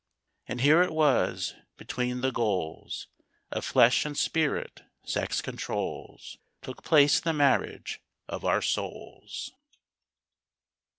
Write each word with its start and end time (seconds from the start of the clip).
And 0.47 0.61
here 0.61 0.81
it 0.81 0.93
was 0.93 1.53
between 1.77 2.21
the 2.21 2.31
goals 2.31 3.07
Of 3.51 3.63
flesh 3.63 4.03
and 4.03 4.17
spirit, 4.17 4.81
sex 5.05 5.43
controls 5.43 6.39
Took 6.63 6.81
place 6.83 7.19
the 7.19 7.33
marriage 7.33 8.01
of 8.27 8.43
our 8.43 8.63
souls. 8.63 9.51